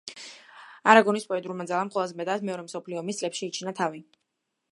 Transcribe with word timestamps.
არაგონის 0.93 1.27
პოეტურმა 1.33 1.67
ძალამ 1.73 1.91
ყველაზე 1.97 2.17
მეტად 2.21 2.47
მეორე 2.49 2.65
მსოფლიო 2.69 3.01
ომის 3.03 3.21
წლებში 3.23 3.47
იჩინა 3.53 3.77
თავი. 3.83 4.05